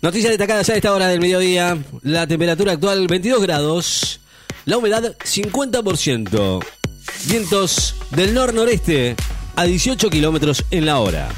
[0.00, 1.76] Noticias destacadas a esta hora del mediodía.
[2.02, 4.20] La temperatura actual 22 grados.
[4.64, 6.64] La humedad 50%.
[7.24, 9.16] Vientos del nor-noreste
[9.56, 11.28] a 18 kilómetros en la hora.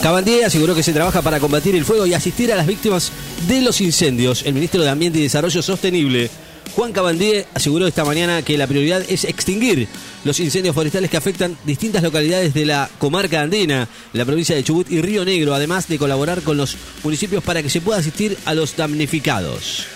[0.00, 3.12] Cabandier aseguró que se trabaja para combatir el fuego y asistir a las víctimas
[3.48, 4.42] de los incendios.
[4.44, 6.30] El ministro de Ambiente y Desarrollo Sostenible,
[6.74, 9.86] Juan Cabandier, aseguró esta mañana que la prioridad es extinguir
[10.24, 14.90] los incendios forestales que afectan distintas localidades de la comarca andina, la provincia de Chubut
[14.90, 18.54] y Río Negro, además de colaborar con los municipios para que se pueda asistir a
[18.54, 19.86] los damnificados.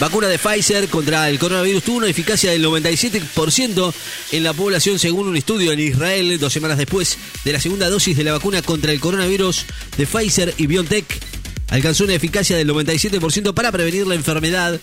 [0.00, 3.92] Vacuna de Pfizer contra el coronavirus tuvo una eficacia del 97%
[4.30, 8.16] en la población según un estudio en Israel dos semanas después de la segunda dosis
[8.16, 11.27] de la vacuna contra el coronavirus de Pfizer y BioNTech.
[11.68, 14.80] Alcanzó una eficacia del 97% para prevenir la enfermedad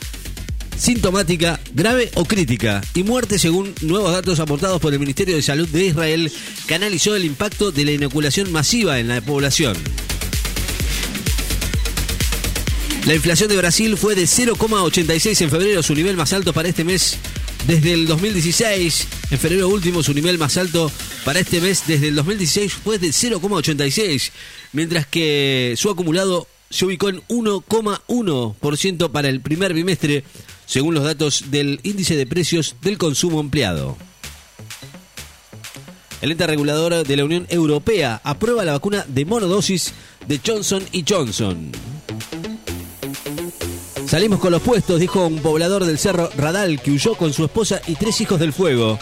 [0.77, 5.67] sintomática, grave o crítica y muerte según nuevos datos aportados por el Ministerio de Salud
[5.69, 6.31] de Israel
[6.67, 9.75] que analizó el impacto de la inoculación masiva en la población.
[13.05, 16.83] La inflación de Brasil fue de 0,86 en febrero, su nivel más alto para este
[16.83, 17.17] mes
[17.67, 19.07] desde el 2016.
[19.29, 20.91] En febrero último, su nivel más alto
[21.23, 24.31] para este mes desde el 2016 fue de 0,86,
[24.73, 30.25] mientras que su acumulado se ubicó en 1,1% para el primer bimestre,
[30.65, 33.95] según los datos del índice de precios del consumo empleado.
[36.21, 39.93] El ente regulador de la Unión Europea aprueba la vacuna de monodosis
[40.27, 41.71] de Johnson Johnson.
[44.05, 47.79] Salimos con los puestos, dijo un poblador del Cerro Radal que huyó con su esposa
[47.87, 48.99] y tres hijos del fuego.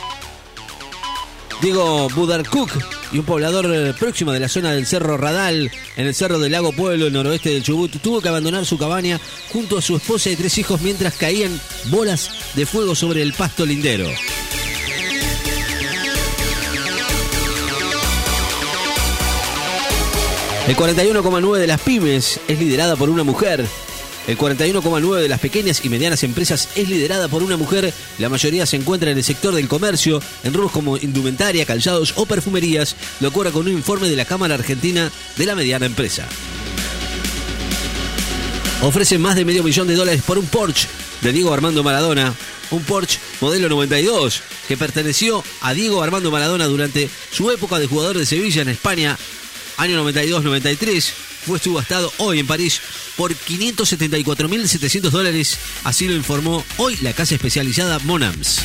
[1.64, 2.70] Diego Budarkuk
[3.14, 6.52] y un poblador eh, próximo de la zona del Cerro Radal, en el Cerro del
[6.52, 9.18] Lago Pueblo, el noroeste del Chubut, tuvo que abandonar su cabaña
[9.54, 13.66] junto a su esposa y tres hijos mientras caían bolas de fuego sobre el pasto
[13.66, 14.10] lindero.
[20.68, 23.66] El 41,9 de las pymes es liderada por una mujer.
[24.26, 27.94] El 41,9 de las pequeñas y medianas empresas es liderada por una mujer.
[28.20, 32.26] La mayoría se encuentra en el sector del comercio, en rubros como indumentaria, calzados o
[32.26, 36.26] perfumerías, lo ocurre con un informe de la Cámara Argentina de la Mediana Empresa.
[38.82, 40.88] Ofrece más de medio millón de dólares por un Porsche
[41.22, 42.34] de Diego Armando Maradona.
[42.72, 48.18] Un Porsche modelo 92 que perteneció a Diego Armando Maradona durante su época de jugador
[48.18, 49.18] de Sevilla en España,
[49.78, 51.12] año 92-93
[51.46, 52.82] fue subastado hoy en París
[53.16, 58.60] por 574.700 dólares, así lo informó hoy la casa especializada Monams.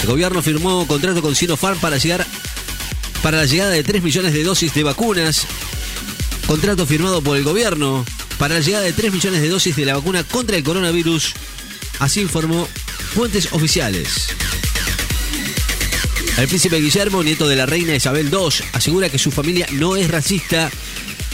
[0.00, 2.26] El gobierno firmó contrato con Sinopharm para llegar
[3.22, 5.46] para la llegada de 3 millones de dosis de vacunas.
[6.46, 8.04] Contrato firmado por el gobierno
[8.38, 11.34] para la llegada de 3 millones de dosis de la vacuna contra el coronavirus.
[11.98, 12.68] Así informó
[13.14, 14.28] fuentes oficiales.
[16.38, 20.08] El príncipe Guillermo, nieto de la reina Isabel II, asegura que su familia no es
[20.08, 20.70] racista.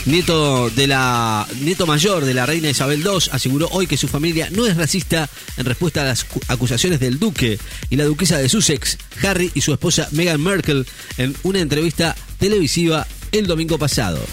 [0.07, 4.49] Nieto, de la, nieto mayor de la reina Isabel II aseguró hoy que su familia
[4.51, 5.29] no es racista
[5.59, 7.59] en respuesta a las acusaciones del duque
[7.91, 10.85] y la duquesa de Sussex, Harry y su esposa Meghan Markle
[11.19, 14.25] en una entrevista televisiva el domingo pasado.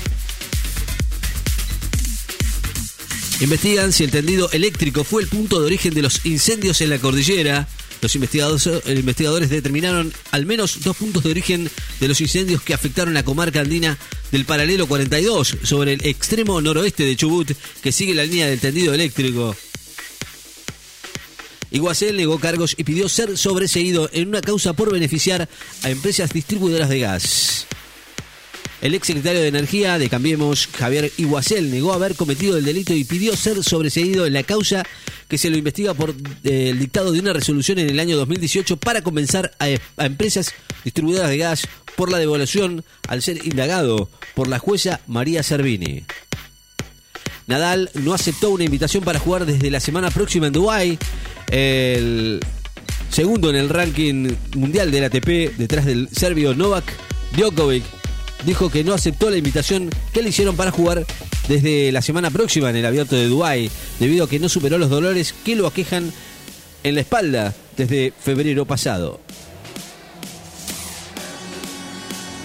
[3.41, 6.99] Investigan si el tendido eléctrico fue el punto de origen de los incendios en la
[6.99, 7.67] cordillera.
[8.01, 11.69] Los investigadores, eh, investigadores determinaron al menos dos puntos de origen
[12.00, 13.97] de los incendios que afectaron la comarca andina
[14.31, 17.51] del paralelo 42 sobre el extremo noroeste de Chubut,
[17.81, 19.56] que sigue la línea del tendido eléctrico.
[21.69, 25.47] Iguacel negó cargos y pidió ser sobreseído en una causa por beneficiar
[25.83, 27.68] a empresas distribuidoras de gas.
[28.81, 33.03] El ex secretario de Energía de Cambiemos, Javier Iguacel, negó haber cometido el delito y
[33.03, 34.83] pidió ser sobreseído en la causa
[35.31, 36.09] que se lo investiga por
[36.44, 40.53] eh, el dictado de una resolución en el año 2018 para compensar a, a empresas
[40.84, 46.03] distribuidoras de gas por la devaluación al ser indagado por la jueza María Servini.
[47.47, 51.00] Nadal no aceptó una invitación para jugar desde la semana próxima en Dubái.
[51.50, 52.42] El
[53.10, 56.92] segundo en el ranking mundial del ATP, detrás del serbio Novak
[57.38, 57.86] Djokovic,
[58.45, 61.06] dijo que no aceptó la invitación que le hicieron para jugar
[61.51, 63.69] desde la semana próxima en el abierto de Dubái,
[64.00, 66.13] debido a que no superó los dolores que lo aquejan
[66.81, 69.19] en la espalda desde febrero pasado.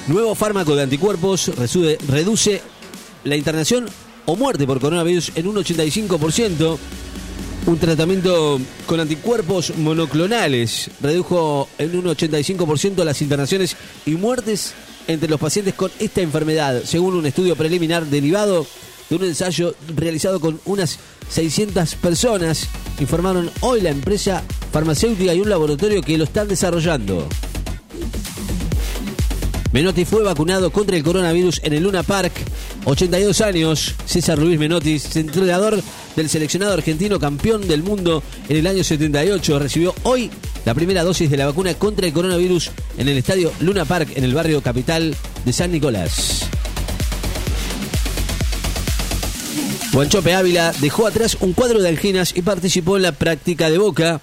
[0.09, 1.53] Nuevo fármaco de anticuerpos
[2.09, 2.63] reduce
[3.23, 3.87] la internación
[4.25, 6.77] o muerte por coronavirus en un 85%.
[7.67, 14.75] Un tratamiento con anticuerpos monoclonales redujo en un 85% las internaciones y muertes
[15.07, 18.67] entre los pacientes con esta enfermedad, según un estudio preliminar derivado
[19.09, 20.99] de un ensayo realizado con unas
[21.31, 22.69] 600 personas,
[23.01, 24.43] informaron hoy la empresa
[24.73, 27.29] farmacéutica y un laboratorio que lo están desarrollando.
[29.73, 32.33] Menotti fue vacunado contra el coronavirus en el Luna Park.
[32.87, 35.83] 82 años, César Luis Menotti, entrenador
[36.15, 40.31] del seleccionado argentino campeón del mundo en el año 78, recibió hoy
[40.65, 44.25] la primera dosis de la vacuna contra el coronavirus en el estadio Luna Park en
[44.25, 45.15] el barrio capital
[45.45, 46.46] de San Nicolás.
[49.97, 54.21] Guanchope Ávila dejó atrás un cuadro de anginas y participó en la práctica de Boca.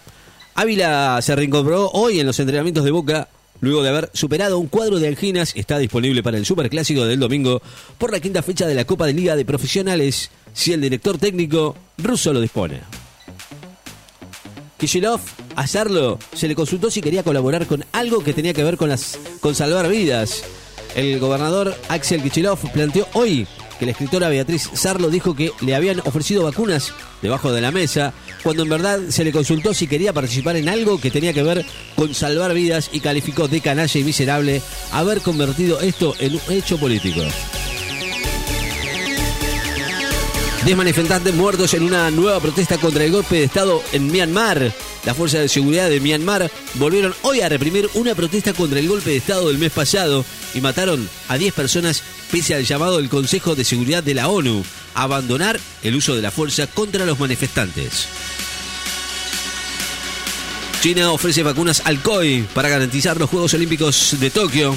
[0.53, 3.27] Ávila se reincorporó hoy en los entrenamientos de Boca
[3.59, 5.51] luego de haber superado un cuadro de anginas.
[5.55, 7.59] Está disponible para el Superclásico del domingo
[7.97, 11.75] por la quinta fecha de la Copa de Liga de Profesionales, si el director técnico
[11.97, 12.81] ruso lo dispone.
[14.77, 15.21] Kishilov,
[15.55, 18.89] a hacerlo, se le consultó si quería colaborar con algo que tenía que ver con,
[18.89, 20.43] las, con salvar vidas.
[20.93, 23.47] El gobernador Axel Kichilov planteó hoy
[23.83, 28.13] que la escritora Beatriz Sarlo dijo que le habían ofrecido vacunas debajo de la mesa,
[28.41, 31.65] cuando en verdad se le consultó si quería participar en algo que tenía que ver
[31.94, 34.62] con salvar vidas y calificó de canalla y miserable
[34.94, 37.19] haber convertido esto en un hecho político.
[40.63, 44.71] Diez manifestantes muertos en una nueva protesta contra el golpe de Estado en Myanmar.
[45.05, 49.09] Las fuerzas de seguridad de Myanmar volvieron hoy a reprimir una protesta contra el golpe
[49.09, 50.23] de Estado del mes pasado
[50.53, 54.63] y mataron a 10 personas pese al llamado del Consejo de Seguridad de la ONU
[54.95, 58.07] a abandonar el uso de la fuerza contra los manifestantes.
[60.81, 64.75] China ofrece vacunas al COI para garantizar los Juegos Olímpicos de Tokio.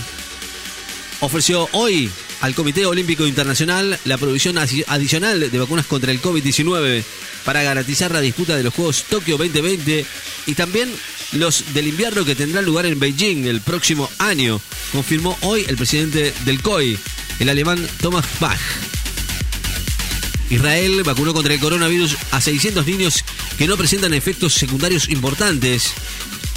[1.21, 2.11] Ofreció hoy
[2.41, 7.03] al Comité Olímpico Internacional la provisión adicional de vacunas contra el COVID-19
[7.45, 10.05] para garantizar la disputa de los Juegos Tokio 2020
[10.47, 10.91] y también
[11.33, 14.61] los del invierno que tendrán lugar en Beijing el próximo año,
[14.93, 16.99] confirmó hoy el presidente del COI,
[17.41, 18.61] el alemán Thomas Bach.
[20.51, 23.25] Israel vacunó contra el coronavirus a 600 niños
[23.59, 25.93] que no presentan efectos secundarios importantes.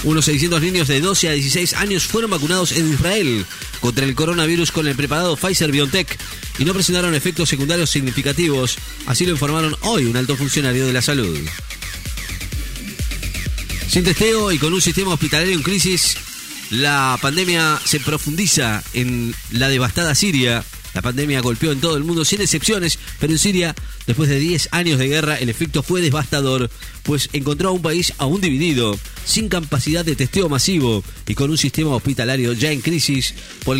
[0.03, 3.45] Unos 600 niños de 12 a 16 años fueron vacunados en Israel
[3.81, 6.17] contra el coronavirus con el preparado Pfizer BioNTech
[6.57, 11.01] y no presentaron efectos secundarios significativos, así lo informaron hoy un alto funcionario de la
[11.01, 11.37] salud.
[13.89, 16.15] Sin testeo y con un sistema hospitalario en crisis,
[16.69, 20.63] la pandemia se profundiza en la devastada Siria.
[20.93, 23.75] La pandemia golpeó en todo el mundo sin excepciones, pero en Siria,
[24.07, 26.69] después de 10 años de guerra, el efecto fue devastador,
[27.03, 31.57] pues encontró a un país aún dividido, sin capacidad de testeo masivo y con un
[31.57, 33.77] sistema hospitalario ya en crisis, por,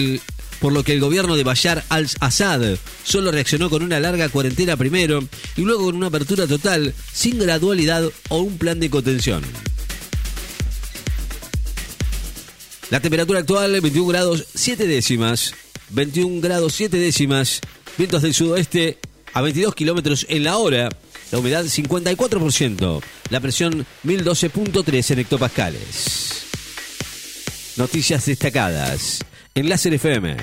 [0.60, 5.24] por lo que el gobierno de Bashar al-Assad solo reaccionó con una larga cuarentena primero
[5.58, 9.44] y luego con una apertura total, sin gradualidad o un plan de contención.
[12.92, 15.54] La temperatura actual 21 grados 7 décimas.
[15.92, 17.62] 21 grados 7 décimas,
[17.98, 19.00] vientos del sudoeste
[19.34, 20.90] a 22 kilómetros en la hora,
[21.32, 26.46] la humedad 54%, la presión 1012.3 en hectopascales.
[27.78, 29.20] Noticias destacadas
[29.56, 30.38] en Láser FM.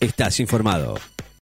[0.00, 1.11] Estás informado.